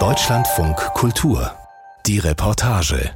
[0.00, 1.52] Deutschlandfunk Kultur.
[2.04, 3.12] Die Reportage.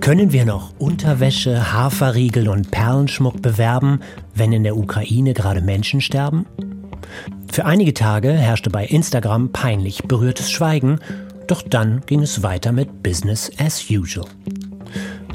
[0.00, 4.00] Können wir noch Unterwäsche, Haferriegel und Perlenschmuck bewerben,
[4.34, 6.44] wenn in der Ukraine gerade Menschen sterben?
[7.50, 11.00] Für einige Tage herrschte bei Instagram peinlich berührtes Schweigen,
[11.46, 14.26] doch dann ging es weiter mit Business as usual.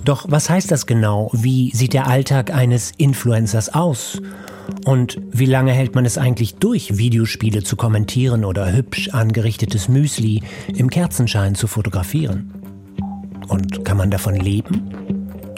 [0.04, 1.30] Doch was heißt das genau?
[1.34, 4.22] Wie sieht der Alltag eines Influencers aus?
[4.86, 10.42] Und wie lange hält man es eigentlich durch, Videospiele zu kommentieren oder hübsch angerichtetes Müsli
[10.76, 12.52] im Kerzenschein zu fotografieren?
[13.48, 14.90] Und kann man davon leben?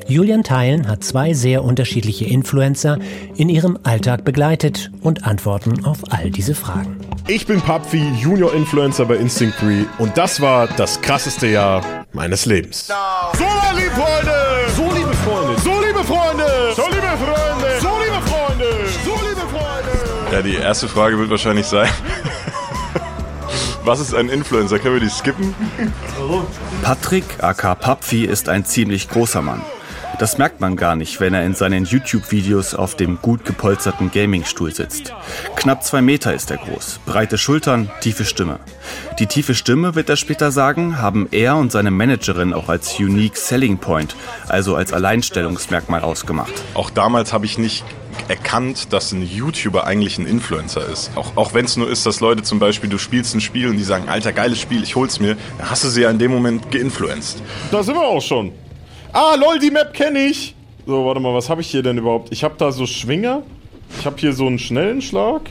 [0.08, 3.00] Julian Theilen hat zwei sehr unterschiedliche Influencer
[3.38, 6.98] in ihrem Alltag begleitet und Antworten auf all diese Fragen.
[7.28, 12.46] Ich bin Papfi, Junior Influencer bei Instinct 3 und das war das krasseste Jahr meines
[12.46, 12.88] Lebens.
[12.88, 12.94] So,
[13.76, 14.34] liebe Freunde!
[14.76, 15.62] So, liebe Freunde!
[15.62, 16.74] So, liebe Freunde!
[16.76, 17.80] So, liebe Freunde!
[17.82, 18.66] So, liebe Freunde!
[19.04, 20.32] So, liebe Freunde!
[20.32, 21.90] Ja, die erste Frage wird wahrscheinlich sein.
[23.84, 24.80] Was ist ein Influencer?
[24.80, 25.54] Können wir die skippen?
[26.84, 29.62] Patrick, aka Papfi, ist ein ziemlich großer Mann.
[30.20, 34.74] Das merkt man gar nicht, wenn er in seinen YouTube-Videos auf dem gut gepolsterten Gaming-Stuhl
[34.74, 35.12] sitzt.
[35.56, 38.60] Knapp zwei Meter ist er groß, breite Schultern, tiefe Stimme.
[39.18, 43.38] Die tiefe Stimme, wird er später sagen, haben er und seine Managerin auch als Unique
[43.38, 44.16] Selling Point,
[44.48, 46.54] also als Alleinstellungsmerkmal ausgemacht.
[46.76, 47.84] Auch damals habe ich nicht
[48.28, 51.12] erkannt, dass ein YouTuber eigentlich ein Influencer ist.
[51.16, 53.78] Auch, auch wenn es nur ist, dass Leute zum Beispiel, du spielst ein Spiel und
[53.78, 56.32] die sagen, alter, geiles Spiel, ich hol's mir, dann hast du sie ja in dem
[56.32, 57.42] Moment geinfluenced.
[57.72, 58.52] Da sind wir auch schon.
[59.14, 60.56] Ah, lol, die Map kenne ich.
[60.88, 62.32] So, warte mal, was habe ich hier denn überhaupt?
[62.32, 63.44] Ich habe da so Schwinger.
[64.00, 65.42] Ich habe hier so einen schnellen Schlag.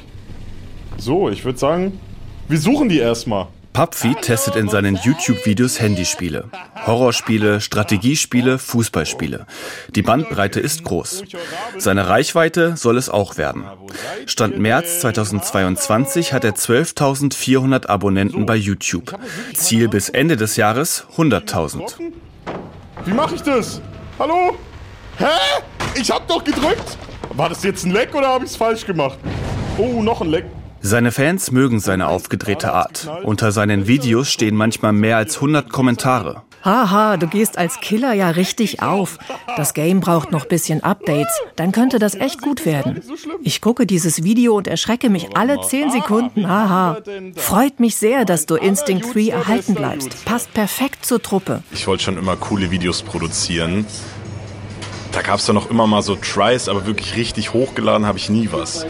[0.98, 2.00] So, ich würde sagen,
[2.48, 3.46] wir suchen die erstmal.
[3.72, 6.50] Papfi testet in seinen YouTube-Videos Handyspiele.
[6.86, 9.46] Horrorspiele, Strategiespiele, Fußballspiele.
[9.94, 11.22] Die Bandbreite ist groß.
[11.78, 13.64] Seine Reichweite soll es auch werden.
[14.26, 19.16] Stand März 2022 hat er 12.400 Abonnenten bei YouTube.
[19.54, 22.12] Ziel bis Ende des Jahres 100.000.
[23.04, 23.80] Wie mache ich das?
[24.16, 24.56] Hallo?
[25.18, 25.24] Hä?
[25.96, 26.96] Ich hab doch gedrückt.
[27.30, 29.18] War das jetzt ein Leck oder habe ich es falsch gemacht?
[29.76, 30.44] Oh, noch ein Leck.
[30.84, 33.08] Seine Fans mögen seine aufgedrehte Art.
[33.22, 36.42] Unter seinen Videos stehen manchmal mehr als 100 Kommentare.
[36.64, 39.18] Haha, du gehst als Killer ja richtig auf.
[39.56, 41.32] Das Game braucht noch bisschen Updates.
[41.54, 43.00] Dann könnte das echt gut werden.
[43.42, 46.48] Ich gucke dieses Video und erschrecke mich alle 10 Sekunden.
[46.48, 46.98] Haha.
[47.36, 50.24] Freut mich sehr, dass du Instinct 3 erhalten bleibst.
[50.24, 51.62] Passt perfekt zur Truppe.
[51.72, 53.86] Ich wollte schon immer coole Videos produzieren.
[55.12, 58.30] Da gab es dann noch immer mal so Tries, aber wirklich richtig hochgeladen habe ich
[58.30, 58.86] nie was.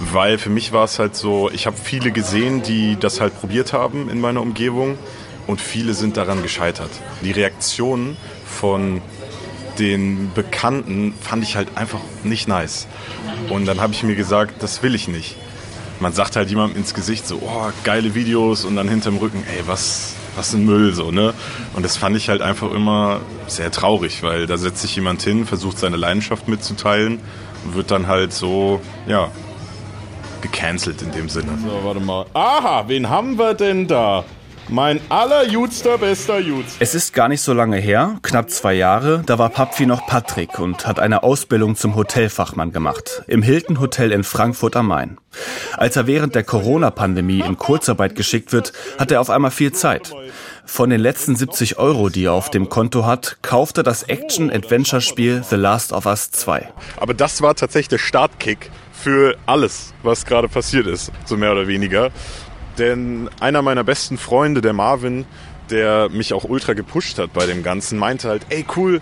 [0.00, 3.72] Weil für mich war es halt so, ich habe viele gesehen, die das halt probiert
[3.72, 4.98] haben in meiner Umgebung
[5.46, 6.90] und viele sind daran gescheitert.
[7.22, 8.16] Die Reaktionen
[8.46, 9.02] von
[9.78, 12.86] den Bekannten fand ich halt einfach nicht nice.
[13.50, 15.36] Und dann habe ich mir gesagt, das will ich nicht.
[16.00, 19.66] Man sagt halt jemandem ins Gesicht so, oh, geile Videos und dann hinterm Rücken, ey,
[19.66, 21.34] was, was ein Müll so, ne?
[21.74, 25.44] Und das fand ich halt einfach immer sehr traurig, weil da setzt sich jemand hin,
[25.44, 27.20] versucht seine Leidenschaft mitzuteilen
[27.64, 29.30] und wird dann halt so, ja,
[30.40, 31.58] gecancelt in dem Sinne.
[31.62, 32.26] So, warte mal.
[32.34, 34.24] Aha, wen haben wir denn da?
[34.72, 36.76] Mein allerjudster bester Juds.
[36.78, 40.60] Es ist gar nicht so lange her, knapp zwei Jahre, da war Papfi noch Patrick
[40.60, 43.24] und hat eine Ausbildung zum Hotelfachmann gemacht.
[43.26, 45.18] Im Hilton Hotel in Frankfurt am Main.
[45.76, 50.12] Als er während der Corona-Pandemie in Kurzarbeit geschickt wird, hat er auf einmal viel Zeit.
[50.72, 55.42] Von den letzten 70 Euro, die er auf dem Konto hat, kauft er das Action-Adventure-Spiel
[55.42, 56.72] The Last of Us 2.
[56.96, 61.66] Aber das war tatsächlich der Startkick für alles, was gerade passiert ist, so mehr oder
[61.66, 62.10] weniger.
[62.78, 65.26] Denn einer meiner besten Freunde, der Marvin,
[65.70, 69.00] der mich auch ultra gepusht hat bei dem Ganzen, meinte halt, ey cool,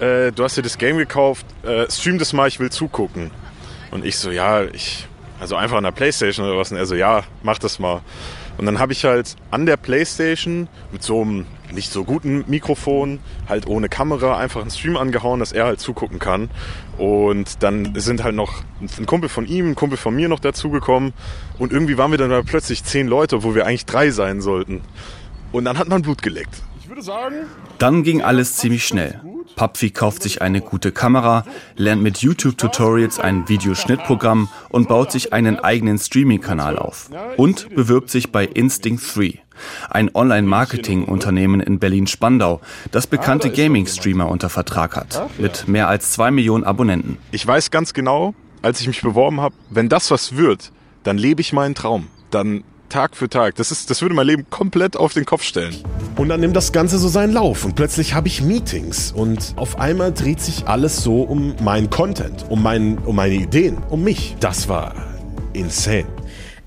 [0.00, 3.30] äh, du hast dir das Game gekauft, äh, stream das mal, ich will zugucken.
[3.90, 5.08] Und ich so, ja, ich,
[5.40, 6.70] also einfach an der Playstation oder was.
[6.70, 8.02] Und er so, ja, mach das mal.
[8.58, 13.18] Und dann habe ich halt an der Playstation mit so einem nicht so guten Mikrofon,
[13.48, 16.48] halt ohne Kamera, einfach einen Stream angehauen, dass er halt zugucken kann.
[16.96, 21.12] Und dann sind halt noch ein Kumpel von ihm, ein Kumpel von mir noch dazugekommen.
[21.58, 24.80] Und irgendwie waren wir dann plötzlich zehn Leute, wo wir eigentlich drei sein sollten.
[25.52, 26.62] Und dann hat man Blut geleckt.
[26.80, 27.34] Ich würde sagen.
[27.78, 29.20] Dann ging alles ziemlich schnell.
[29.56, 31.44] Papfi kauft sich eine gute Kamera,
[31.76, 37.10] lernt mit YouTube-Tutorials ein Videoschnittprogramm und baut sich einen eigenen Streaming-Kanal auf.
[37.38, 39.40] Und bewirbt sich bei Instinct 3,
[39.88, 42.60] ein Online-Marketing-Unternehmen in Berlin-Spandau,
[42.92, 47.16] das bekannte Gaming-Streamer unter Vertrag hat, mit mehr als zwei Millionen Abonnenten.
[47.32, 50.70] Ich weiß ganz genau, als ich mich beworben habe, wenn das was wird,
[51.02, 52.08] dann lebe ich meinen Traum.
[52.30, 53.54] Dann Tag für Tag.
[53.56, 55.74] Das, ist, das würde mein Leben komplett auf den Kopf stellen.
[56.16, 59.78] Und dann nimmt das Ganze so seinen Lauf und plötzlich habe ich Meetings und auf
[59.78, 64.36] einmal dreht sich alles so um meinen Content, um, mein, um meine Ideen, um mich.
[64.40, 64.94] Das war
[65.52, 66.06] insane.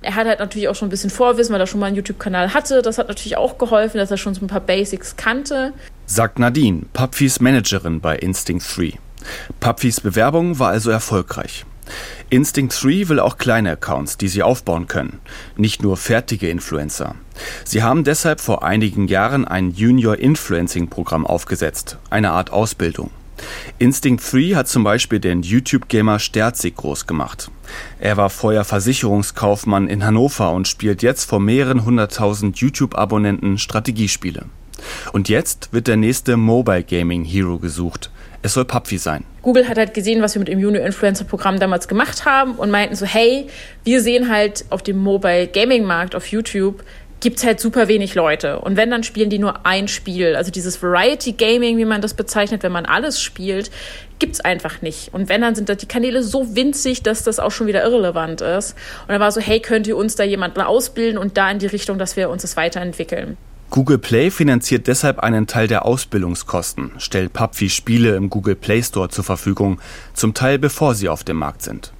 [0.02, 2.54] Er hat halt natürlich auch schon ein bisschen Vorwissen, weil er schon mal einen YouTube-Kanal
[2.54, 2.82] hatte.
[2.82, 5.74] Das hat natürlich auch geholfen, dass er schon so ein paar Basics kannte.
[6.06, 8.94] Sagt Nadine, Papfis Managerin bei Instinct 3.
[9.60, 11.66] Papfis Bewerbung war also erfolgreich.
[12.30, 15.20] Instinct 3 will auch kleine Accounts, die sie aufbauen können,
[15.58, 17.16] nicht nur fertige Influencer.
[17.64, 23.12] Sie haben deshalb vor einigen Jahren ein Junior Influencing Programm aufgesetzt, eine Art Ausbildung.
[23.78, 27.50] Instinct 3 hat zum Beispiel den YouTube-Gamer Sterzig groß gemacht.
[28.00, 34.46] Er war vorher Versicherungskaufmann in Hannover und spielt jetzt vor mehreren hunderttausend YouTube-Abonnenten Strategiespiele.
[35.12, 38.12] Und jetzt wird der nächste Mobile Gaming Hero gesucht.
[38.42, 39.26] Es soll Papfi sein.
[39.42, 42.72] Google hat halt gesehen, was wir mit dem Junior Influencer Programm damals gemacht haben und
[42.72, 43.48] meinten so, hey,
[43.84, 46.84] wir sehen halt auf dem Mobile Gaming Markt auf YouTube
[47.20, 48.60] gibt es halt super wenig Leute.
[48.60, 50.36] Und wenn, dann spielen die nur ein Spiel.
[50.36, 53.72] Also dieses Variety Gaming, wie man das bezeichnet, wenn man alles spielt,
[54.20, 55.14] gibt es einfach nicht.
[55.14, 58.42] Und wenn, dann sind da die Kanäle so winzig, dass das auch schon wieder irrelevant
[58.42, 58.76] ist.
[59.02, 61.68] Und dann war so, hey, könnt ihr uns da jemanden ausbilden und da in die
[61.68, 63.38] Richtung, dass wir uns das weiterentwickeln.
[63.72, 69.10] Google Play finanziert deshalb einen Teil der Ausbildungskosten, stellt PUBG Spiele im Google Play Store
[69.10, 69.80] zur Verfügung,
[70.16, 71.94] zum Teil bevor sie auf dem Markt sind.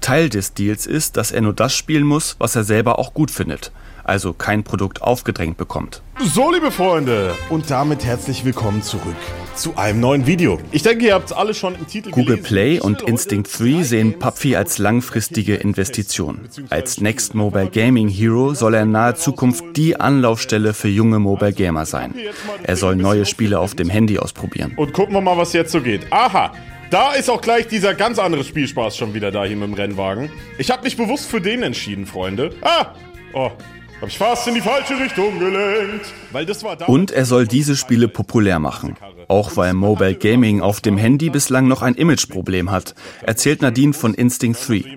[0.00, 3.30] Teil des Deals ist, dass er nur das spielen muss, was er selber auch gut
[3.30, 3.70] findet,
[4.10, 6.02] also kein Produkt aufgedrängt bekommt.
[6.18, 9.16] So, liebe Freunde, und damit herzlich willkommen zurück
[9.54, 10.58] zu einem neuen Video.
[10.72, 12.42] Ich denke, ihr habt es alle schon im Titel Google gelesen.
[12.42, 16.40] Play und Instinct 3 sehen PUBG als langfristige Investition.
[16.70, 21.52] Als Next Mobile Gaming Hero soll er in naher Zukunft die Anlaufstelle für junge Mobile
[21.52, 22.14] Gamer sein.
[22.64, 24.72] Er soll neue Spiele auf dem Handy ausprobieren.
[24.76, 26.12] Und gucken wir mal, was jetzt so geht.
[26.12, 26.52] Aha,
[26.90, 30.30] da ist auch gleich dieser ganz andere Spielspaß schon wieder da hier mit dem Rennwagen.
[30.58, 32.50] Ich habe mich bewusst für den entschieden, Freunde.
[32.62, 32.94] Ah!
[33.32, 33.52] Oh,
[34.00, 36.06] hab ich fast in die falsche Richtung gelenkt.
[36.86, 38.96] Und er soll diese Spiele populär machen.
[39.28, 44.14] Auch weil Mobile Gaming auf dem Handy bislang noch ein Imageproblem hat, erzählt Nadine von
[44.14, 44.96] Instinct 3.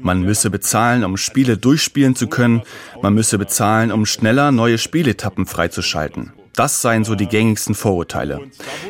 [0.00, 2.62] Man müsse bezahlen, um Spiele durchspielen zu können.
[3.02, 6.32] Man müsse bezahlen, um schneller neue Spieletappen freizuschalten.
[6.58, 8.40] Das seien so die gängigsten Vorurteile.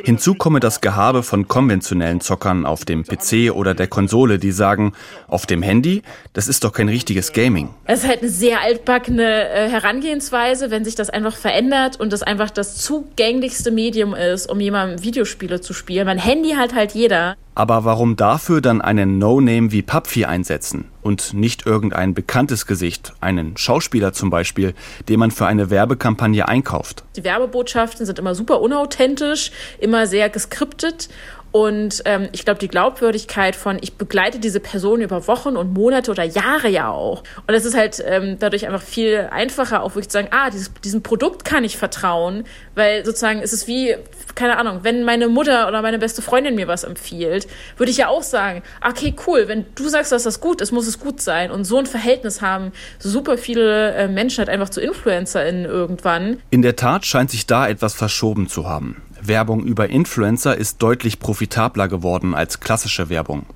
[0.03, 4.95] Hinzu komme das Gehabe von konventionellen Zockern auf dem PC oder der Konsole, die sagen,
[5.27, 6.01] auf dem Handy,
[6.33, 7.69] das ist doch kein richtiges Gaming.
[7.85, 12.23] Es ist halt eine sehr altbackene äh, Herangehensweise, wenn sich das einfach verändert und das
[12.23, 16.07] einfach das zugänglichste Medium ist, um jemandem Videospiele zu spielen.
[16.07, 17.37] Mein Handy hat halt jeder.
[17.59, 23.57] Aber warum dafür dann einen No-Name wie Papfi einsetzen und nicht irgendein bekanntes Gesicht, einen
[23.57, 24.75] Schauspieler zum Beispiel,
[25.09, 27.03] den man für eine Werbekampagne einkauft?
[27.17, 29.51] Die Werbebotschaften sind immer super unauthentisch,
[29.81, 31.09] immer sehr geskriptet
[31.51, 36.11] und ähm, ich glaube, die Glaubwürdigkeit von, ich begleite diese Person über Wochen und Monate
[36.11, 37.23] oder Jahre ja auch.
[37.47, 40.73] Und es ist halt ähm, dadurch einfach viel einfacher, auch wirklich zu sagen, ah, dieses,
[40.85, 43.97] diesem Produkt kann ich vertrauen, weil sozusagen ist es wie,
[44.35, 48.09] keine Ahnung, wenn meine Mutter oder meine beste Freundin mir was empfiehlt, würde ich ja
[48.09, 51.51] auch sagen, okay, cool, wenn du sagst, dass das gut ist, muss es gut sein.
[51.51, 56.41] Und so ein Verhältnis haben super viele äh, Menschen halt einfach zu InfluencerInnen irgendwann.
[56.51, 59.03] In der Tat scheint sich da etwas verschoben zu haben.
[59.23, 63.47] Werbung über Influencer ist deutlich profitabler geworden als klassische Werbung.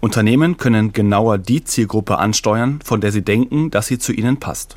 [0.00, 4.76] Unternehmen können genauer die Zielgruppe ansteuern, von der sie denken, dass sie zu ihnen passt.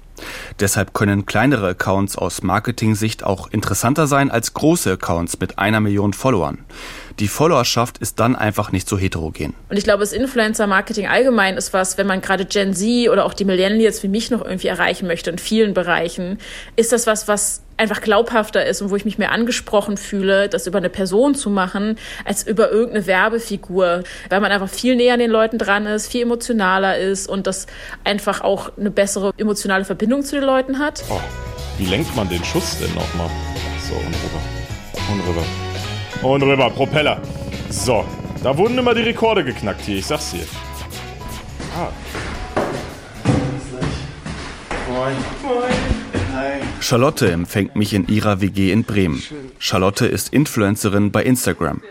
[0.60, 6.14] Deshalb können kleinere Accounts aus Marketing-Sicht auch interessanter sein als große Accounts mit einer Million
[6.14, 6.60] Followern.
[7.20, 9.54] Die Followerschaft ist dann einfach nicht so heterogen.
[9.70, 13.34] Und ich glaube, das Influencer-Marketing allgemein ist was, wenn man gerade Gen Z oder auch
[13.34, 16.38] die Millennials wie mich noch irgendwie erreichen möchte in vielen Bereichen,
[16.76, 20.68] ist das was, was einfach glaubhafter ist und wo ich mich mehr angesprochen fühle, das
[20.68, 25.20] über eine Person zu machen, als über irgendeine Werbefigur, weil man einfach viel näher an
[25.20, 27.68] den Leuten dran ist, viel emotionaler ist und das
[28.04, 31.04] einfach auch eine bessere emotionale Verbindung zu den Leuten hat.
[31.10, 31.20] Oh,
[31.78, 33.30] wie lenkt man den Schuss denn nochmal?
[33.88, 34.42] So, und rüber.
[35.12, 35.46] Und rüber.
[36.24, 37.22] Und rüber, Propeller.
[37.70, 38.04] So,
[38.44, 40.46] da wurden immer die Rekorde geknackt hier, ich sag's dir.
[41.76, 41.92] Ah.
[44.90, 45.16] Moin.
[45.44, 45.97] Moin.
[46.80, 49.22] Charlotte empfängt mich in ihrer WG in Bremen.
[49.60, 51.82] Charlotte ist Influencerin bei Instagram.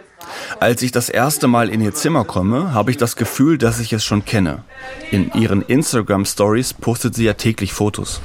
[0.60, 3.92] Als ich das erste Mal in ihr Zimmer komme, habe ich das Gefühl, dass ich
[3.92, 4.64] es schon kenne.
[5.10, 8.20] In ihren Instagram Stories postet sie ja täglich Fotos.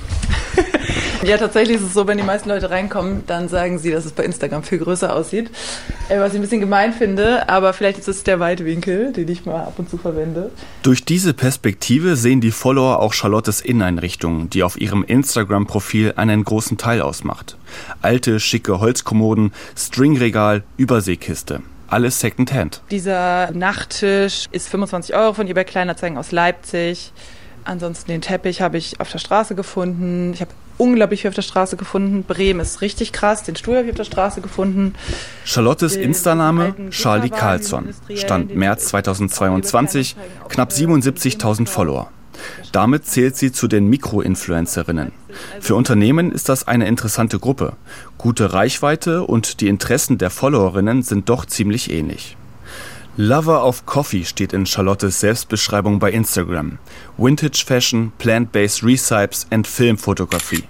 [1.24, 4.12] Ja, tatsächlich ist es so, wenn die meisten Leute reinkommen, dann sagen sie, dass es
[4.12, 5.52] bei Instagram viel größer aussieht.
[6.10, 9.46] Äh, was ich ein bisschen gemein finde, aber vielleicht ist es der Weitwinkel, den ich
[9.46, 10.50] mal ab und zu verwende.
[10.82, 16.80] Durch diese Perspektive sehen die Follower auch Charlottes Inneneinrichtung, die auf ihrem Instagram-Profil einen großen
[16.80, 17.56] Teil ausmacht.
[18.02, 22.82] Alte, schicke Holzkommoden, Stringregal, Überseekiste alles Secondhand.
[22.90, 27.12] Dieser Nachttisch ist 25 Euro von eBay Kleinanzeigen aus Leipzig.
[27.64, 30.34] Ansonsten den Teppich habe ich auf der Straße gefunden.
[30.34, 32.24] Ich habe unglaublich viel auf der Straße gefunden.
[32.24, 33.44] Bremen ist richtig krass.
[33.44, 34.96] Den Stuhl habe ich auf der Straße gefunden.
[35.46, 37.94] Charlottes Insta-Name Charlie Carlson.
[38.16, 40.16] Stand März 2022,
[40.50, 42.10] knapp 77.000 Follower.
[42.72, 45.12] Damit zählt sie zu den Mikroinfluencerinnen.
[45.60, 47.74] Für Unternehmen ist das eine interessante Gruppe.
[48.18, 52.38] Gute Reichweite und die Interessen der Followerinnen sind doch ziemlich ähnlich.
[53.18, 56.78] Lover of Coffee steht in Charlottes Selbstbeschreibung bei Instagram.
[57.18, 60.64] Vintage Fashion, Plant-Based Recipes and Filmfotografie.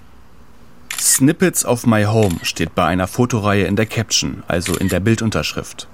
[0.98, 5.88] Snippets of My Home steht bei einer Fotoreihe in der Caption, also in der Bildunterschrift.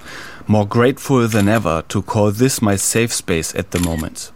[0.46, 4.32] More grateful than ever to call this my safe space at the moment.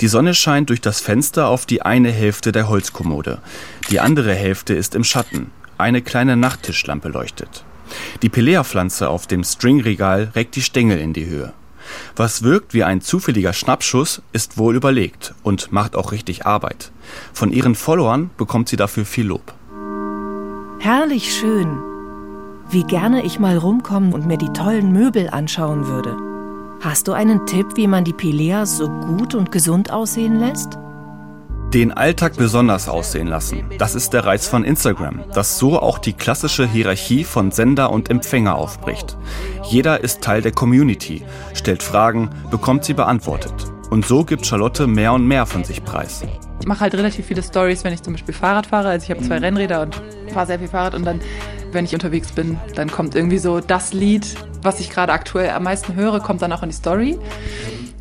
[0.00, 3.38] Die Sonne scheint durch das Fenster auf die eine Hälfte der Holzkommode.
[3.90, 5.50] Die andere Hälfte ist im Schatten.
[5.78, 7.64] Eine kleine Nachttischlampe leuchtet.
[8.22, 11.52] Die Pelea-Pflanze auf dem Stringregal reckt die Stängel in die Höhe.
[12.16, 16.92] Was wirkt wie ein zufälliger Schnappschuss, ist wohl überlegt und macht auch richtig Arbeit.
[17.32, 19.54] Von ihren Followern bekommt sie dafür viel Lob.
[20.78, 21.78] Herrlich schön.
[22.70, 26.31] Wie gerne ich mal rumkommen und mir die tollen Möbel anschauen würde.
[26.82, 30.80] Hast du einen Tipp, wie man die Pileas so gut und gesund aussehen lässt?
[31.72, 33.62] Den Alltag besonders aussehen lassen.
[33.78, 38.10] Das ist der Reiz von Instagram, das so auch die klassische Hierarchie von Sender und
[38.10, 39.16] Empfänger aufbricht.
[39.70, 41.22] Jeder ist Teil der Community,
[41.54, 43.54] stellt Fragen, bekommt sie beantwortet.
[43.90, 46.24] Und so gibt Charlotte mehr und mehr von sich preis.
[46.58, 48.88] Ich mache halt relativ viele Stories, wenn ich zum Beispiel Fahrrad fahre.
[48.88, 50.02] Also ich habe zwei Rennräder und
[50.34, 51.20] fahre sehr viel Fahrrad und dann,
[51.72, 54.26] wenn ich unterwegs bin, dann kommt irgendwie so das Lied,
[54.62, 57.18] was ich gerade aktuell am meisten höre, kommt dann auch in die Story.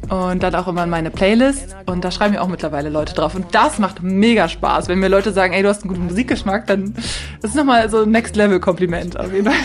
[0.10, 1.74] Und dann auch immer in meine Playlist.
[1.86, 3.34] Und da schreiben mir auch mittlerweile Leute drauf.
[3.34, 4.90] Und das macht mega Spaß.
[4.90, 6.96] Wenn mir Leute sagen, ey, du hast einen guten Musikgeschmack, dann
[7.42, 9.56] ist nochmal so ein Next-Level-Kompliment auf jeden Fall.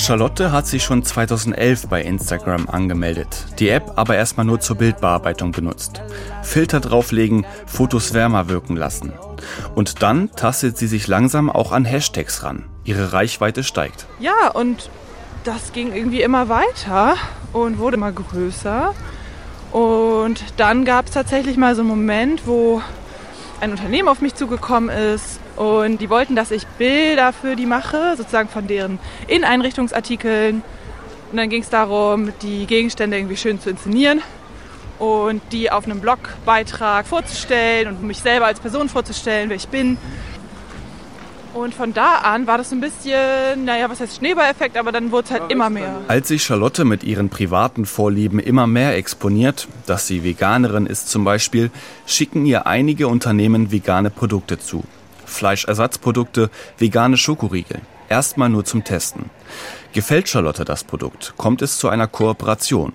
[0.00, 5.52] Charlotte hat sich schon 2011 bei Instagram angemeldet, die App aber erstmal nur zur Bildbearbeitung
[5.52, 6.00] benutzt.
[6.42, 9.12] Filter drauflegen, Fotos wärmer wirken lassen.
[9.74, 12.64] Und dann tastet sie sich langsam auch an Hashtags ran.
[12.84, 14.06] Ihre Reichweite steigt.
[14.20, 14.88] Ja, und
[15.44, 17.16] das ging irgendwie immer weiter
[17.52, 18.94] und wurde immer größer.
[19.70, 22.80] Und dann gab es tatsächlich mal so einen Moment, wo
[23.60, 28.14] ein Unternehmen auf mich zugekommen ist und die wollten, dass ich Bilder für die mache,
[28.16, 28.98] sozusagen von deren
[29.28, 30.62] Inneneinrichtungsartikeln.
[31.30, 34.22] Und dann ging es darum, die Gegenstände irgendwie schön zu inszenieren
[34.98, 39.98] und die auf einem Blogbeitrag vorzustellen und mich selber als Person vorzustellen, wer ich bin.
[41.52, 45.24] Und von da an war das ein bisschen, naja, was heißt Schneeballeffekt, aber dann wurde
[45.24, 46.00] es halt immer mehr.
[46.06, 51.24] Als sich Charlotte mit ihren privaten Vorlieben immer mehr exponiert, dass sie Veganerin ist zum
[51.24, 51.70] Beispiel,
[52.06, 54.84] schicken ihr einige Unternehmen vegane Produkte zu.
[55.26, 57.80] Fleischersatzprodukte, vegane Schokoriegel.
[58.08, 59.30] Erstmal nur zum Testen.
[59.92, 62.92] Gefällt Charlotte das Produkt, kommt es zu einer Kooperation.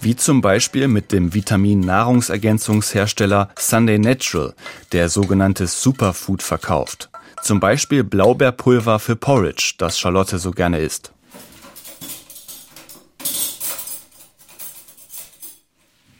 [0.00, 4.52] Wie zum Beispiel mit dem Vitamin-Nahrungsergänzungshersteller Sunday Natural,
[4.92, 7.08] der sogenanntes Superfood verkauft.
[7.44, 11.12] Zum Beispiel Blaubeerpulver für Porridge, das Charlotte so gerne isst.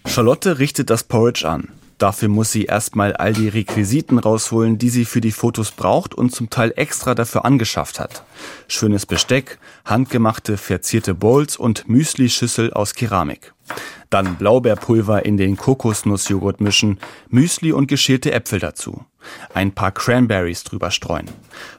[0.07, 1.69] Charlotte richtet das Porridge an.
[1.97, 6.29] Dafür muss sie erstmal all die Requisiten rausholen, die sie für die Fotos braucht und
[6.35, 8.23] zum Teil extra dafür angeschafft hat.
[8.69, 13.54] Schönes Besteck, handgemachte verzierte Bowls und Müsli-Schüssel aus Keramik.
[14.11, 19.05] Dann Blaubeerpulver in den Kokosnussjoghurt mischen, Müsli und geschälte Äpfel dazu.
[19.55, 21.31] Ein paar Cranberries drüber streuen.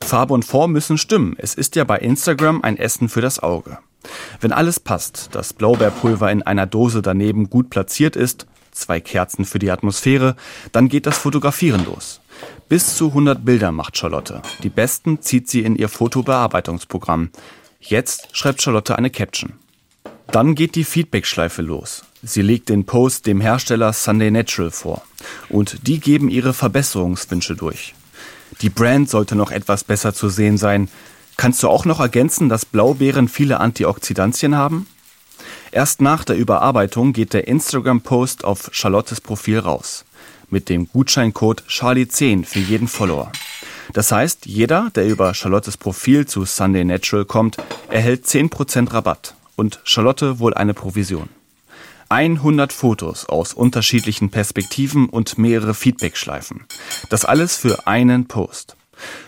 [0.04, 1.36] Farbe und Form müssen stimmen.
[1.38, 3.77] Es ist ja bei Instagram ein Essen für das Auge.
[4.39, 9.60] Wenn alles passt, das Blaubeerpulver in einer Dose daneben gut platziert ist, zwei Kerzen für
[9.60, 10.36] die Atmosphäre,
[10.72, 12.22] dann geht das Fotografieren los.
[12.68, 14.42] Bis zu 100 Bilder macht Charlotte.
[14.63, 17.30] Die besten zieht sie in ihr Fotobearbeitungsprogramm.
[17.80, 19.54] Jetzt schreibt Charlotte eine Caption.
[20.32, 22.03] Dann geht die Feedback-Schleife los.
[22.24, 25.03] Sie legt den Post dem Hersteller Sunday Natural vor.
[25.50, 27.94] Und die geben ihre Verbesserungswünsche durch.
[28.62, 30.89] Die Brand sollte noch etwas besser zu sehen sein.
[31.38, 34.88] Kannst du auch noch ergänzen, dass Blaubeeren viele Antioxidantien haben?
[35.72, 40.05] Erst nach der Überarbeitung geht der Instagram-Post auf Charlottes Profil raus.
[40.50, 43.32] Mit dem Gutscheincode Charlie10 für jeden Follower.
[43.94, 47.58] Das heißt, jeder, der über Charlottes Profil zu Sunday Natural kommt,
[47.89, 51.29] erhält 10% Rabatt und Charlotte wohl eine Provision.
[52.09, 56.65] 100 Fotos aus unterschiedlichen Perspektiven und mehrere Feedbackschleifen.
[57.09, 58.75] Das alles für einen Post.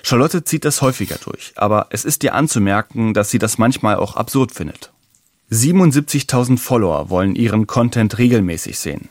[0.04, 4.16] Charlotte zieht das häufiger durch, aber es ist ihr anzumerken, dass sie das manchmal auch
[4.16, 4.92] absurd findet.
[5.52, 9.10] 77.000 Follower wollen ihren Content regelmäßig sehen.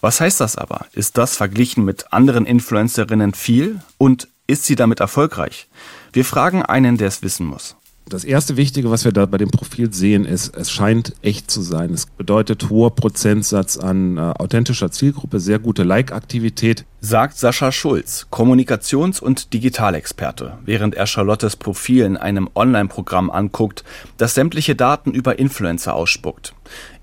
[0.00, 0.86] Was heißt das aber?
[0.92, 3.80] Ist das verglichen mit anderen Influencerinnen viel?
[3.98, 5.66] Und Ist sie damit erfolgreich?
[6.12, 7.74] Wir fragen einen, der es wissen muss.
[8.08, 11.60] Das erste Wichtige, was wir da bei dem Profil sehen, ist, es scheint echt zu
[11.60, 11.92] sein.
[11.92, 16.84] Es bedeutet hoher Prozentsatz an äh, authentischer Zielgruppe, sehr gute Like-Aktivität.
[17.00, 23.82] Sagt Sascha Schulz, Kommunikations- und Digitalexperte, während er Charlottes Profil in einem Online-Programm anguckt,
[24.18, 26.54] das sämtliche Daten über Influencer ausspuckt.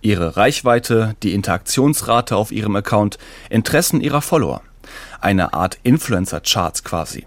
[0.02, 3.18] Ihre Reichweite, die Interaktionsrate auf ihrem Account,
[3.50, 4.62] Interessen ihrer Follower.
[5.20, 7.26] Eine Art Influencer-Charts quasi.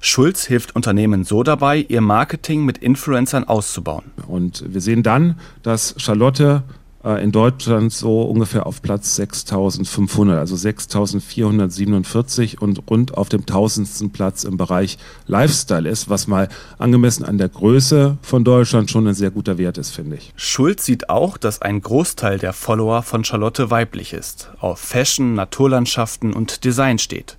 [0.00, 4.04] Schulz hilft Unternehmen so dabei, ihr Marketing mit Influencern auszubauen.
[4.26, 6.62] Und wir sehen dann, dass Charlotte
[7.04, 14.10] äh, in Deutschland so ungefähr auf Platz 6500, also 6447 und rund auf dem tausendsten
[14.10, 16.48] Platz im Bereich Lifestyle ist, was mal
[16.78, 20.32] angemessen an der Größe von Deutschland schon ein sehr guter Wert ist, finde ich.
[20.36, 26.32] Schulz sieht auch, dass ein Großteil der Follower von Charlotte weiblich ist, auf Fashion, Naturlandschaften
[26.32, 27.36] und Design steht.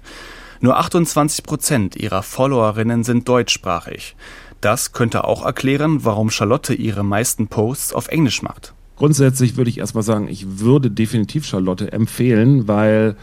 [0.63, 4.15] Nur 28 Prozent ihrer Followerinnen sind deutschsprachig.
[4.61, 8.73] Das könnte auch erklären, warum Charlotte ihre meisten Posts auf Englisch macht.
[8.95, 13.17] Grundsätzlich würde ich erstmal sagen, ich würde definitiv Charlotte empfehlen, weil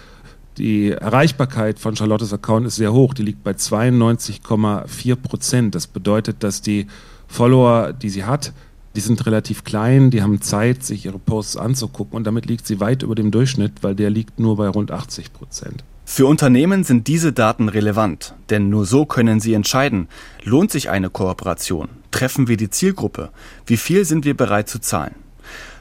[0.59, 3.15] die Erreichbarkeit von Charlottes Account ist sehr hoch.
[3.15, 5.75] Die liegt bei 92,4 Prozent.
[5.75, 6.89] Das bedeutet, dass die
[7.27, 8.53] Follower, die sie hat,
[8.97, 12.81] die sind relativ klein, die haben Zeit, sich ihre Posts anzugucken und damit liegt sie
[12.81, 15.85] weit über dem Durchschnitt, weil der liegt nur bei rund 80 Prozent.
[16.05, 20.09] Für Unternehmen sind diese Daten relevant, denn nur so können sie entscheiden,
[20.43, 23.31] lohnt sich eine Kooperation, treffen wir die Zielgruppe,
[23.67, 25.15] wie viel sind wir bereit zu zahlen.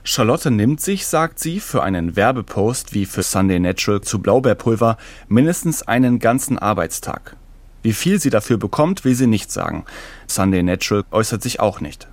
[0.03, 4.97] Charlotte nimmt sich, sagt sie, für einen Werbepost wie für Sunday Natural zu Blaubeerpulver
[5.27, 7.35] mindestens einen ganzen Arbeitstag.
[7.81, 9.85] Wie viel sie dafür bekommt, will sie nicht sagen.
[10.27, 12.07] Sunday Natural äußert sich auch nicht.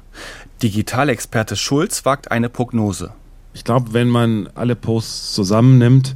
[0.62, 3.12] Digitalexperte Schulz wagt eine Prognose.
[3.52, 6.14] Ich glaube, wenn man alle Posts zusammennimmt,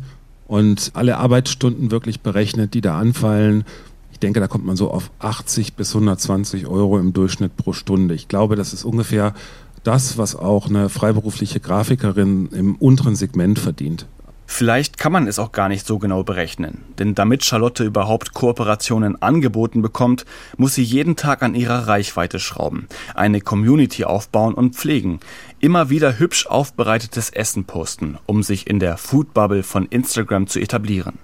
[0.51, 3.63] und alle Arbeitsstunden wirklich berechnet, die da anfallen.
[4.11, 8.17] Ich denke, da kommt man so auf 80 bis 120 Euro im Durchschnitt pro Stunde.
[8.17, 9.33] Ich glaube, das ist ungefähr
[9.85, 14.07] das, was auch eine freiberufliche Grafikerin im unteren Segment verdient.
[14.53, 19.23] Vielleicht kann man es auch gar nicht so genau berechnen, denn damit Charlotte überhaupt Kooperationen
[19.23, 20.27] angeboten bekommt,
[20.57, 25.21] muss sie jeden Tag an ihrer Reichweite schrauben, eine Community aufbauen und pflegen,
[25.61, 30.59] immer wieder hübsch aufbereitetes Essen posten, um sich in der Food Bubble von Instagram zu
[30.59, 31.21] etablieren.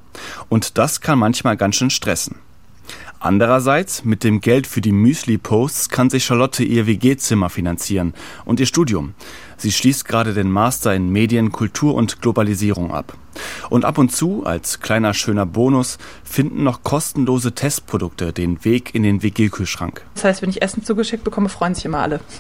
[0.49, 2.37] Und das kann manchmal ganz schön stressen.
[3.19, 8.67] Andererseits, mit dem Geld für die Müsli-Posts kann sich Charlotte ihr WG-Zimmer finanzieren und ihr
[8.67, 9.15] Studium.
[9.57, 13.17] Sie schließt gerade den Master in Medien, Kultur und Globalisierung ab.
[13.69, 19.03] Und ab und zu, als kleiner schöner Bonus, finden noch kostenlose Testprodukte den Weg in
[19.03, 20.03] den WG-Kühlschrank.
[20.15, 22.21] Das heißt, wenn ich Essen zugeschickt bekomme, freuen sich immer alle.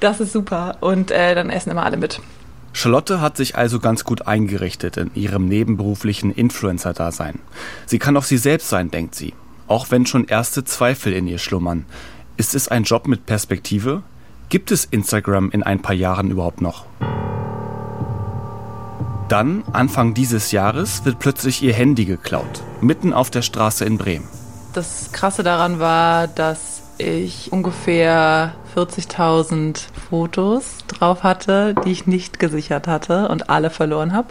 [0.00, 0.76] Das ist super.
[0.80, 2.20] Und äh, dann essen immer alle mit.
[2.74, 7.38] Charlotte hat sich also ganz gut eingerichtet in ihrem nebenberuflichen Influencer-Dasein.
[7.86, 9.32] Sie kann auch sie selbst sein, denkt sie
[9.66, 11.86] auch wenn schon erste Zweifel in ihr schlummern.
[12.36, 14.02] Ist es ein Job mit Perspektive?
[14.48, 16.84] Gibt es Instagram in ein paar Jahren überhaupt noch?
[19.28, 24.28] Dann, Anfang dieses Jahres, wird plötzlich ihr Handy geklaut, mitten auf der Straße in Bremen.
[24.74, 32.86] Das Krasse daran war, dass ich ungefähr 40.000 Fotos drauf hatte, die ich nicht gesichert
[32.86, 34.28] hatte und alle verloren habe.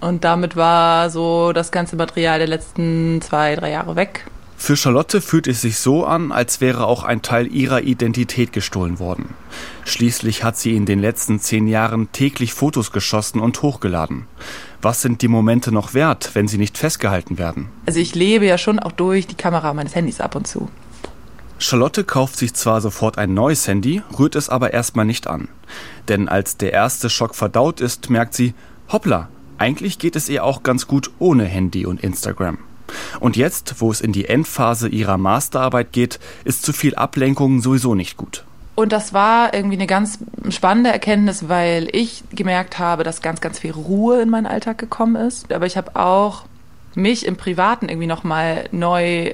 [0.00, 4.26] Und damit war so das ganze Material der letzten zwei, drei Jahre weg.
[4.60, 8.98] Für Charlotte fühlt es sich so an, als wäre auch ein Teil ihrer Identität gestohlen
[8.98, 9.34] worden.
[9.84, 14.26] Schließlich hat sie in den letzten zehn Jahren täglich Fotos geschossen und hochgeladen.
[14.82, 17.68] Was sind die Momente noch wert, wenn sie nicht festgehalten werden?
[17.86, 20.68] Also ich lebe ja schon auch durch die Kamera meines Handys ab und zu.
[21.58, 25.48] Charlotte kauft sich zwar sofort ein neues Handy, rührt es aber erstmal nicht an.
[26.08, 28.54] Denn als der erste Schock verdaut ist, merkt sie,
[28.92, 32.58] hoppla, eigentlich geht es ihr auch ganz gut ohne Handy und Instagram.
[33.20, 37.94] Und jetzt, wo es in die Endphase ihrer Masterarbeit geht, ist zu viel Ablenkung sowieso
[37.94, 38.44] nicht gut.
[38.74, 40.18] Und das war irgendwie eine ganz
[40.50, 45.16] spannende Erkenntnis, weil ich gemerkt habe, dass ganz, ganz viel Ruhe in meinen Alltag gekommen
[45.16, 45.52] ist.
[45.52, 46.44] Aber ich habe auch
[46.94, 49.32] mich im Privaten irgendwie nochmal neu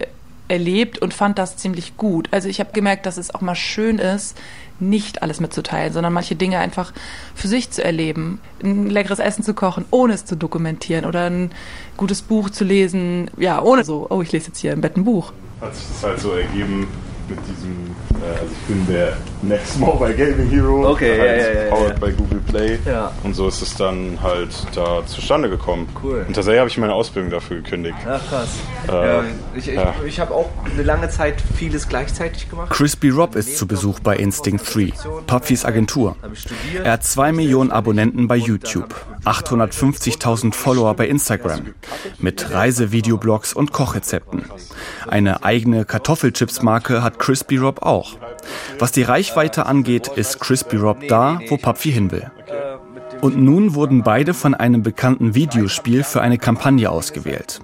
[0.49, 2.29] erlebt und fand das ziemlich gut.
[2.31, 4.39] Also ich habe gemerkt, dass es auch mal schön ist,
[4.81, 6.93] nicht alles mitzuteilen, sondern manche Dinge einfach
[7.35, 8.41] für sich zu erleben.
[8.63, 11.51] Ein leckeres Essen zu kochen, ohne es zu dokumentieren oder ein
[11.97, 15.05] gutes Buch zu lesen, ja, ohne so, oh, ich lese jetzt hier im Bett ein
[15.05, 15.33] Buch.
[15.61, 16.89] Hat sich das halt so ergeben
[17.29, 20.91] mit diesem äh, also ich bin der Next Mobile Gaming Hero.
[20.91, 22.79] Okay, halt ja, ja, ja, powered by Google Play.
[22.87, 23.13] Ja.
[23.23, 25.89] Und so ist es dann halt da zustande gekommen.
[26.03, 26.25] Cool.
[26.27, 27.97] Und tatsächlich habe ich meine Ausbildung dafür gekündigt.
[28.09, 28.49] Ach krass.
[28.89, 32.71] Äh, ja, ich ich, ich habe auch eine lange Zeit vieles gleichzeitig gemacht.
[32.71, 34.93] Crispy Rob ist zu Besuch bei Instinct 3,
[35.27, 36.17] Papfis Agentur.
[36.83, 38.95] Er hat zwei Millionen Abonnenten bei YouTube.
[39.25, 41.75] 850.000 Follower bei Instagram
[42.19, 44.45] mit Reisevideoblogs und Kochrezepten.
[45.07, 48.17] Eine eigene Kartoffelchips-Marke hat Crispy Rob auch.
[48.79, 52.31] Was die Reichweite angeht, ist Crispy Rob da, wo Papfi hin will.
[53.25, 57.59] Und nun wurden beide von einem bekannten Videospiel für eine Kampagne ausgewählt.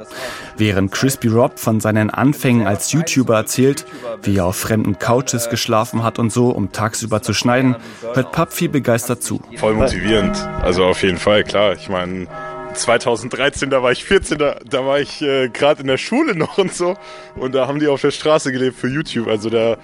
[0.57, 3.85] Während Crispy Rob von seinen Anfängen als YouTuber erzählt,
[4.23, 7.77] wie er auf fremden Couches geschlafen hat und so, um tagsüber zu schneiden,
[8.15, 9.43] hört Papfi begeistert zu.
[9.57, 10.35] Voll motivierend.
[10.63, 11.75] Also auf jeden Fall, klar.
[11.75, 12.27] Ich meine,
[12.73, 16.57] 2013, da war ich 14, da, da war ich äh, gerade in der Schule noch
[16.57, 16.97] und so.
[17.37, 19.29] Und da haben die auf der Straße gelebt für YouTube.
[19.29, 19.77] Also da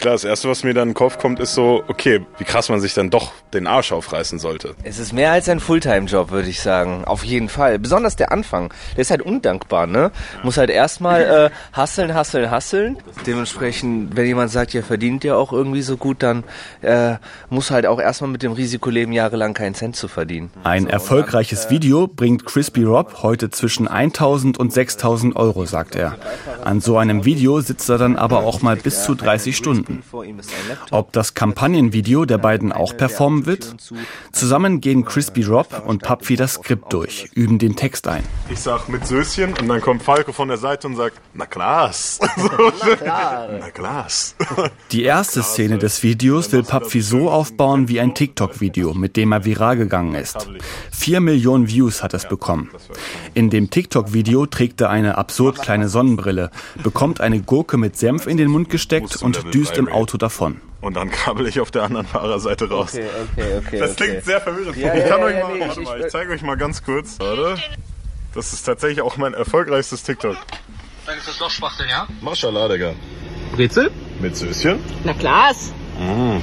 [0.00, 2.68] Klar, das Erste, was mir dann in den Kopf kommt, ist so, okay, wie krass
[2.68, 4.74] man sich dann doch den Arsch aufreißen sollte.
[4.84, 7.04] Es ist mehr als ein Fulltime-Job, würde ich sagen.
[7.04, 7.78] Auf jeden Fall.
[7.78, 8.72] Besonders der Anfang.
[8.94, 10.10] Der ist halt undankbar, ne?
[10.42, 12.98] Muss halt erstmal äh, hasseln, hasseln, hasseln.
[13.26, 16.44] Dementsprechend, wenn jemand sagt, ja, verdient ja auch irgendwie so gut, dann
[16.82, 17.14] äh,
[17.48, 20.50] muss halt auch erstmal mit dem Risiko leben, jahrelang keinen Cent zu verdienen.
[20.62, 25.64] Ein so, erfolgreiches dann, äh, Video bringt Crispy Rob heute zwischen 1000 und 6000 Euro,
[25.64, 26.16] sagt er.
[26.64, 29.85] An so einem Video sitzt er dann aber auch mal bis zu 30 Stunden.
[29.86, 30.02] Stunden.
[30.90, 33.76] Ob das Kampagnenvideo der beiden auch performen wird?
[34.32, 38.22] Zusammen gehen Crispy Rob und Papfi das Skript durch, üben den Text ein.
[38.50, 42.20] Ich sag mit Söschen und dann kommt Falco von der Seite und sagt, na klaas.
[42.36, 43.48] na klar.
[43.60, 44.36] Na klaas.
[44.92, 49.44] Die erste Szene des Videos will Papfi so aufbauen wie ein TikTok-Video, mit dem er
[49.44, 50.48] viral gegangen ist.
[50.90, 52.70] Vier Millionen Views hat es bekommen.
[53.34, 56.50] In dem TikTok-Video trägt er eine absurd kleine Sonnenbrille,
[56.82, 60.60] bekommt eine Gurke mit Senf in den Mund gesteckt und düst im Auto davon.
[60.80, 62.94] Und dann krabbel ich auf der anderen Fahrerseite raus.
[62.94, 63.78] Okay, okay, okay.
[63.78, 64.22] Das klingt okay.
[64.24, 64.76] sehr verwirrend.
[64.76, 66.42] Ja, ich ja, kann ja, euch ja, mal, nee, warte ich, mal, ich zeige euch
[66.42, 67.18] mal ganz kurz.
[67.18, 67.56] Warte.
[68.34, 70.36] Das ist tatsächlich auch mein erfolgreichsches TikTok.
[71.06, 72.06] Dann ist das doch Schwachsinn, ja?
[72.20, 72.92] Maschallah, Digga.
[73.52, 73.90] Brezel?
[74.20, 74.78] Mit Söschen?
[75.04, 75.52] Na klar.
[75.98, 76.02] Mm.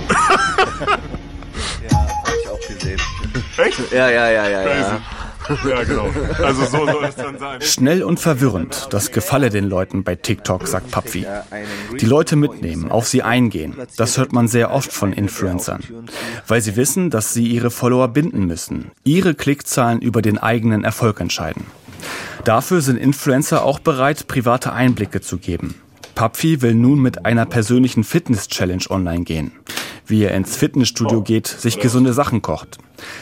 [1.90, 3.00] ja, hab ich auch gesehen.
[3.58, 3.92] Echt?
[3.92, 4.68] Ja, ja, ja, ja.
[4.68, 5.02] ja.
[5.68, 6.10] Ja, genau.
[6.42, 7.62] Also so soll es dann sein.
[7.62, 11.26] Schnell und verwirrend, das gefalle den Leuten bei TikTok, sagt Papfi.
[12.00, 13.76] Die Leute mitnehmen, auf sie eingehen.
[13.98, 15.84] Das hört man sehr oft von Influencern.
[16.48, 18.92] Weil sie wissen, dass sie ihre Follower binden müssen.
[19.04, 21.66] Ihre Klickzahlen über den eigenen Erfolg entscheiden.
[22.44, 25.76] Dafür sind Influencer auch bereit, private Einblicke zu geben.
[26.16, 29.52] Papfi will nun mit einer persönlichen Fitness-Challenge online gehen.
[30.06, 32.78] Wie er ins Fitnessstudio geht, sich gesunde Sachen kocht.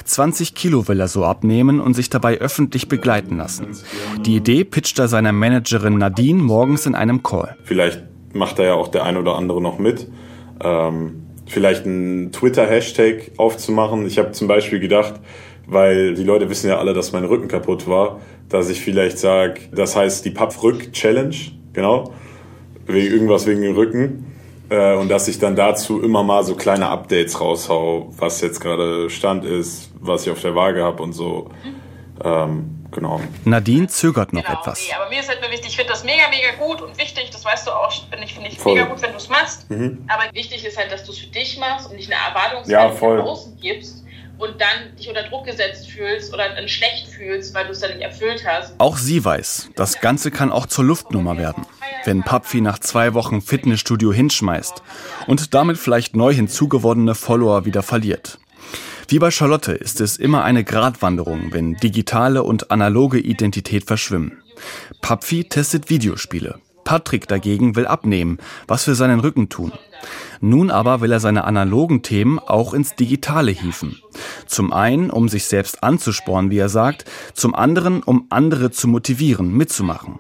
[0.06, 3.68] 20 Kilo will er so abnehmen und sich dabei öffentlich begleiten lassen.
[4.26, 7.56] Die Idee pitcht er seiner Managerin Nadine morgens in einem Call.
[7.64, 10.08] Vielleicht macht da ja auch der ein oder andere noch mit.
[10.64, 14.06] Ähm, vielleicht einen Twitter-Hashtag aufzumachen.
[14.06, 15.16] Ich habe zum Beispiel gedacht,
[15.68, 19.62] weil die Leute wissen ja alle, dass mein Rücken kaputt war, dass ich vielleicht sage,
[19.72, 21.36] das heißt die Papp-Rück-Challenge,
[21.74, 22.14] genau,
[22.86, 24.26] wegen irgendwas wegen dem Rücken.
[24.72, 29.10] Äh, und dass ich dann dazu immer mal so kleine Updates raushau, was jetzt gerade
[29.10, 31.50] Stand ist, was ich auf der Waage habe und so.
[32.24, 33.20] Ähm, genau.
[33.44, 34.80] Nadine zögert noch genau, etwas.
[34.88, 37.32] Nee, aber mir ist halt nur wichtig, ich finde das mega, mega gut und wichtig,
[37.32, 39.70] das weißt du auch, finde ich, find ich mega gut, wenn du es machst.
[39.70, 40.06] Mhm.
[40.08, 43.18] Aber wichtig ist halt, dass du es für dich machst und nicht eine Erwartungshaltung ja,
[43.18, 44.01] nach außen gibst
[44.42, 47.92] und dann dich unter Druck gesetzt fühlst oder dann schlecht fühlst, weil du es dann
[47.92, 48.74] nicht erfüllt hast.
[48.80, 51.66] Auch sie weiß, das Ganze kann auch zur Luftnummer werden.
[52.06, 54.82] Wenn Papfi nach zwei Wochen Fitnessstudio hinschmeißt
[55.28, 58.40] und damit vielleicht neu hinzugewonnene Follower wieder verliert.
[59.08, 64.42] Wie bei Charlotte ist es immer eine Gratwanderung, wenn digitale und analoge Identität verschwimmen.
[65.02, 66.60] Papfi testet Videospiele.
[66.92, 69.72] Patrick dagegen will abnehmen, was für seinen Rücken tun.
[70.42, 74.02] Nun aber will er seine analogen Themen auch ins Digitale hieven.
[74.46, 79.56] Zum einen, um sich selbst anzuspornen, wie er sagt, zum anderen, um andere zu motivieren,
[79.56, 80.20] mitzumachen.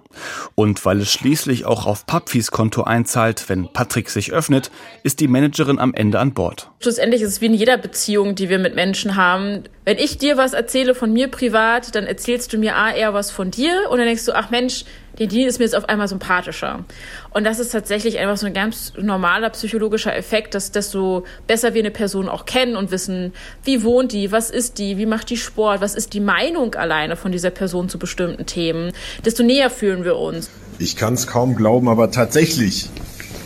[0.55, 4.71] Und weil es schließlich auch auf Papfis Konto einzahlt, wenn Patrick sich öffnet,
[5.03, 6.69] ist die Managerin am Ende an Bord.
[6.79, 9.63] Schlussendlich ist es wie in jeder Beziehung, die wir mit Menschen haben.
[9.83, 13.31] Wenn ich dir was erzähle von mir privat, dann erzählst du mir A eher was
[13.31, 14.85] von dir und dann denkst du, ach Mensch,
[15.21, 16.83] der Dean ist mir jetzt auf einmal sympathischer.
[17.29, 21.81] Und das ist tatsächlich einfach so ein ganz normaler psychologischer Effekt, dass desto besser wir
[21.83, 23.31] eine Person auch kennen und wissen,
[23.63, 27.15] wie wohnt die, was ist die, wie macht die Sport, was ist die Meinung alleine
[27.15, 30.49] von dieser Person zu bestimmten Themen, desto näher fühlen wir uns.
[30.79, 32.89] Ich kann es kaum glauben, aber tatsächlich,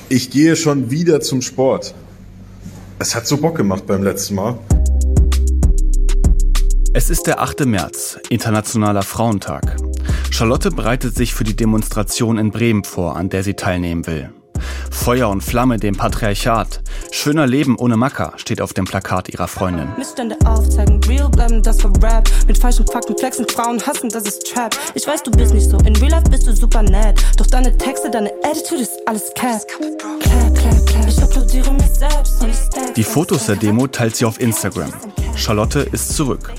[0.08, 1.94] ich gehe schon wieder zum Sport.
[3.00, 4.58] Es hat so Bock gemacht beim letzten Mal.
[6.94, 7.66] Es ist der 8.
[7.66, 9.76] März, Internationaler Frauentag.
[10.32, 14.32] Charlotte bereitet sich für die Demonstration in Bremen vor, an der sie teilnehmen will.
[14.96, 16.82] Feuer und Flamme dem Patriarchat.
[17.12, 19.90] Schöner Leben ohne Macker steht auf dem Plakat ihrer Freundin.
[19.98, 22.28] Missstände aufzeigen, real bleiben, das war Rap.
[22.48, 24.76] Mit falschen Fakten flexen, Frauen hassen, das ist Trap.
[24.96, 27.24] Ich weiß, du bist nicht so, in real life bist du super nett.
[27.38, 29.62] Doch deine Texte, deine Attitude ist alles Cap.
[29.68, 31.08] Clap, clap, clap.
[31.08, 34.92] Ich applaudiere mich selbst und ich Die Fotos der Demo teilt sie auf Instagram.
[35.36, 36.52] Charlotte ist zurück.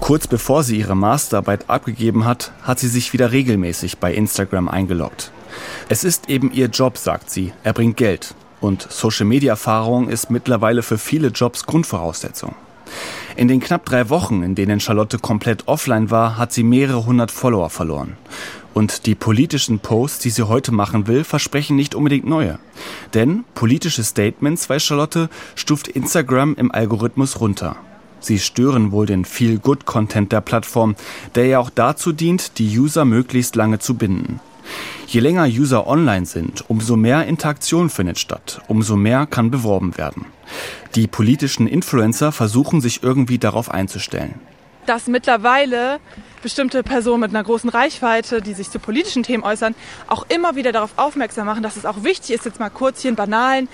[0.00, 5.32] Kurz bevor sie ihre Masterarbeit abgegeben hat, hat sie sich wieder regelmäßig bei Instagram eingeloggt.
[5.88, 7.52] Es ist eben ihr Job, sagt sie.
[7.64, 8.34] Er bringt Geld.
[8.60, 12.54] Und Social-Media-Erfahrung ist mittlerweile für viele Jobs Grundvoraussetzung.
[13.36, 17.30] In den knapp drei Wochen, in denen Charlotte komplett offline war, hat sie mehrere hundert
[17.30, 18.16] Follower verloren.
[18.72, 22.58] Und die politischen Posts, die sie heute machen will, versprechen nicht unbedingt neue.
[23.14, 27.76] Denn politische Statements, weiß Charlotte, stuft Instagram im Algorithmus runter.
[28.20, 30.96] Sie stören wohl den Feel-Good-Content der Plattform,
[31.34, 34.40] der ja auch dazu dient, die User möglichst lange zu binden.
[35.06, 40.26] Je länger User online sind, umso mehr Interaktion findet statt, umso mehr kann beworben werden.
[40.94, 44.34] Die politischen Influencer versuchen sich irgendwie darauf einzustellen.
[44.86, 45.98] Dass mittlerweile
[46.42, 49.74] bestimmte Personen mit einer großen Reichweite, die sich zu politischen Themen äußern,
[50.06, 53.08] auch immer wieder darauf aufmerksam machen, dass es auch wichtig ist, jetzt mal kurz hier
[53.10, 53.68] einen banalen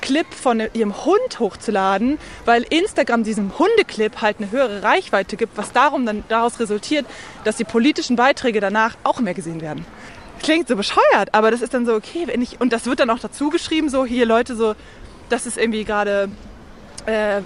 [0.00, 5.72] Clip von ihrem Hund hochzuladen, weil Instagram diesem Hundeclip halt eine höhere Reichweite gibt, was
[5.72, 7.06] darum dann daraus resultiert,
[7.44, 9.84] dass die politischen Beiträge danach auch mehr gesehen werden
[10.38, 13.10] klingt so bescheuert, aber das ist dann so, okay, wenn ich, und das wird dann
[13.10, 14.74] auch dazu geschrieben, so hier Leute, so,
[15.28, 16.28] das ist irgendwie gerade
[17.06, 17.42] äh, äh,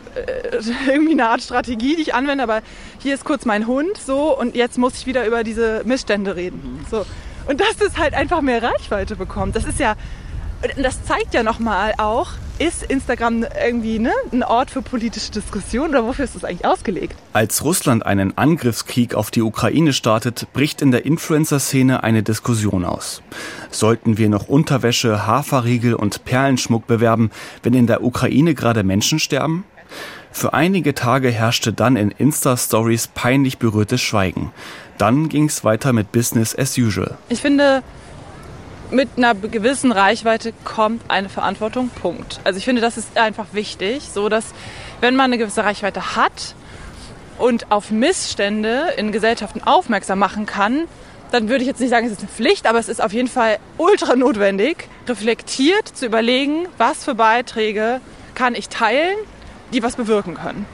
[0.88, 2.62] irgendwie eine Art Strategie, die ich anwende, aber
[3.00, 6.84] hier ist kurz mein Hund, so, und jetzt muss ich wieder über diese Missstände reden,
[6.90, 7.04] so.
[7.46, 9.96] Und dass das halt einfach mehr Reichweite bekommt, das ist ja,
[10.76, 16.04] das zeigt ja nochmal auch, ist Instagram irgendwie ne, ein Ort für politische Diskussion oder
[16.04, 17.16] wofür ist das eigentlich ausgelegt?
[17.32, 23.22] Als Russland einen Angriffskrieg auf die Ukraine startet, bricht in der Influencer-Szene eine Diskussion aus.
[23.70, 27.30] Sollten wir noch Unterwäsche, Haferriegel und Perlenschmuck bewerben,
[27.62, 29.64] wenn in der Ukraine gerade Menschen sterben?
[30.30, 34.50] Für einige Tage herrschte dann in Insta-Stories peinlich berührtes Schweigen.
[34.98, 37.18] Dann ging es weiter mit Business as usual.
[37.28, 37.82] Ich finde,
[38.92, 41.88] mit einer gewissen Reichweite kommt eine Verantwortung.
[41.88, 42.40] Punkt.
[42.44, 44.46] Also ich finde, das ist einfach wichtig, so dass
[45.00, 46.54] wenn man eine gewisse Reichweite hat
[47.38, 50.86] und auf Missstände in Gesellschaften aufmerksam machen kann,
[51.32, 53.28] dann würde ich jetzt nicht sagen, es ist eine Pflicht, aber es ist auf jeden
[53.28, 58.00] Fall ultra notwendig, reflektiert zu überlegen, was für Beiträge
[58.34, 59.16] kann ich teilen,
[59.72, 60.66] die was bewirken können.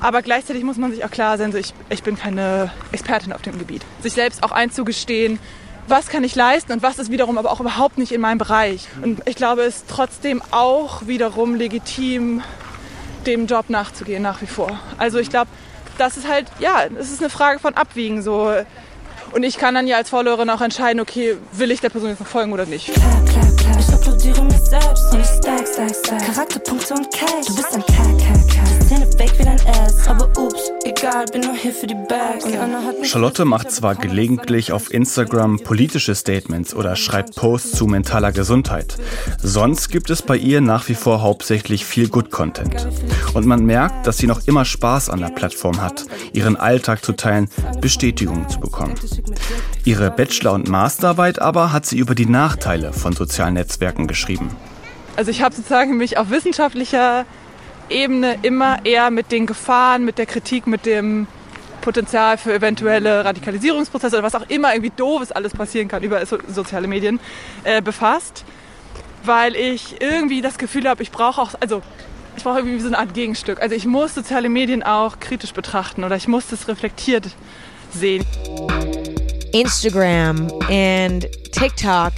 [0.00, 3.42] Aber gleichzeitig muss man sich auch klar sein, so ich, ich bin keine Expertin auf
[3.42, 3.82] dem Gebiet.
[4.00, 5.40] Sich selbst auch einzugestehen,
[5.88, 8.88] was kann ich leisten und was ist wiederum aber auch überhaupt nicht in meinem Bereich.
[9.02, 12.42] Und ich glaube, es ist trotzdem auch wiederum legitim,
[13.26, 14.78] dem Job nachzugehen nach wie vor.
[14.96, 15.50] Also ich glaube,
[15.98, 18.52] das ist halt, ja, es ist eine Frage von Abwiegen so.
[19.32, 22.20] Und ich kann dann ja als Followerin auch entscheiden, okay, will ich der Person jetzt
[22.20, 22.92] noch folgen oder nicht.
[22.92, 23.78] Klar, klar, klar.
[23.78, 26.26] Ich applaudiere mich selbst und ich stack, stack, stack.
[26.26, 27.46] Charakterpunkte und Cash.
[27.46, 28.77] Du bist ein Cash, Cash, Cash.
[28.88, 30.08] Szene fake wie dein Ass.
[30.08, 32.46] Aber ups, egal, bin nur hier für die Bags.
[33.02, 38.96] Charlotte macht zwar gelegentlich auf Instagram politische Statements oder schreibt Posts zu mentaler Gesundheit.
[39.42, 42.88] Sonst gibt es bei ihr nach wie vor hauptsächlich viel Good-Content.
[43.34, 47.12] Und man merkt, dass sie noch immer Spaß an der Plattform hat, ihren Alltag zu
[47.12, 47.50] teilen,
[47.82, 48.94] Bestätigungen zu bekommen.
[49.84, 54.48] Ihre Bachelor- und Masterarbeit aber hat sie über die Nachteile von sozialen Netzwerken geschrieben.
[55.16, 57.26] Also ich habe sozusagen mich auf wissenschaftlicher
[57.90, 61.26] Ebene immer eher mit den Gefahren, mit der Kritik, mit dem
[61.80, 66.38] Potenzial für eventuelle Radikalisierungsprozesse oder was auch immer irgendwie doofes alles passieren kann über so,
[66.48, 67.20] soziale Medien
[67.64, 68.44] äh, befasst,
[69.24, 71.82] weil ich irgendwie das Gefühl habe, ich brauche auch, also
[72.36, 73.60] ich brauche irgendwie so eine Art Gegenstück.
[73.60, 77.30] Also ich muss soziale Medien auch kritisch betrachten oder ich muss das reflektiert
[77.90, 78.24] sehen.
[79.52, 82.12] Instagram and TikTok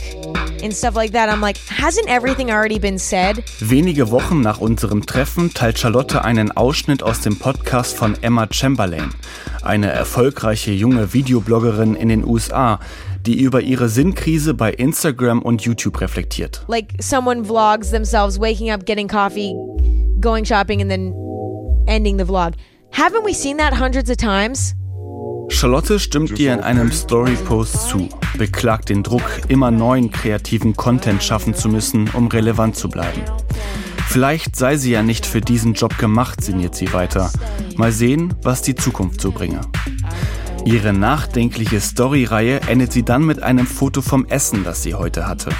[0.62, 1.28] and stuff like that.
[1.28, 3.42] I'm like, hasn't everything already been said?
[3.60, 9.10] Wenige Wochen nach unserem Treffen teilt Charlotte einen Ausschnitt aus dem Podcast von Emma Chamberlain,
[9.62, 12.80] eine erfolgreiche junge Videobloggerin in den USA,
[13.26, 16.64] die über ihre Sinnkrise bei Instagram und YouTube reflektiert.
[16.68, 19.54] Like someone vlogs themselves waking up, getting coffee,
[20.20, 21.14] going shopping and then
[21.86, 22.54] ending the vlog.
[22.92, 24.74] Haven't we seen that hundreds of times?
[25.50, 28.08] Charlotte stimmt ihr in einem Story-Post zu,
[28.38, 33.22] beklagt den Druck, immer neuen kreativen Content schaffen zu müssen, um relevant zu bleiben.
[34.08, 37.30] Vielleicht sei sie ja nicht für diesen Job gemacht, sinniert sie weiter.
[37.76, 39.60] Mal sehen, was die Zukunft so bringe.
[40.64, 45.50] Ihre nachdenkliche Story-Reihe endet sie dann mit einem Foto vom Essen, das sie heute hatte.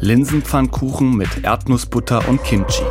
[0.00, 2.84] Linsenpfannkuchen mit Erdnussbutter und Kimchi.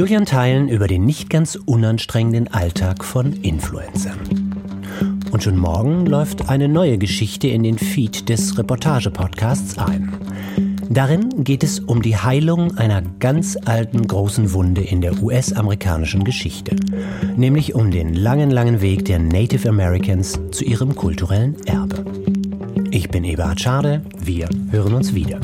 [0.00, 4.18] Julian teilen über den nicht ganz unanstrengenden Alltag von Influencern.
[5.30, 10.10] Und schon morgen läuft eine neue Geschichte in den Feed des Reportage-Podcasts ein.
[10.88, 16.76] Darin geht es um die Heilung einer ganz alten großen Wunde in der US-amerikanischen Geschichte,
[17.36, 22.06] nämlich um den langen, langen Weg der Native Americans zu ihrem kulturellen Erbe.
[22.90, 25.40] Ich bin Eberhard Schade, wir hören uns wieder.